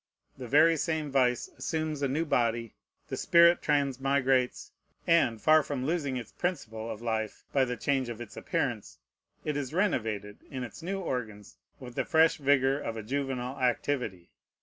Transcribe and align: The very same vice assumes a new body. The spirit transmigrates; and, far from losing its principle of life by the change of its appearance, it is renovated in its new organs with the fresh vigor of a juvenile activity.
The 0.35 0.47
very 0.47 0.77
same 0.77 1.11
vice 1.11 1.47
assumes 1.47 2.01
a 2.01 2.07
new 2.07 2.25
body. 2.25 2.73
The 3.09 3.17
spirit 3.17 3.61
transmigrates; 3.61 4.71
and, 5.05 5.39
far 5.39 5.61
from 5.61 5.85
losing 5.85 6.17
its 6.17 6.31
principle 6.31 6.89
of 6.89 7.03
life 7.03 7.43
by 7.53 7.65
the 7.65 7.77
change 7.77 8.09
of 8.09 8.19
its 8.19 8.35
appearance, 8.35 8.97
it 9.45 9.55
is 9.55 9.75
renovated 9.75 10.39
in 10.49 10.63
its 10.63 10.81
new 10.81 11.01
organs 11.01 11.57
with 11.79 11.93
the 11.93 12.03
fresh 12.03 12.37
vigor 12.37 12.79
of 12.79 12.97
a 12.97 13.03
juvenile 13.03 13.59
activity. 13.61 14.31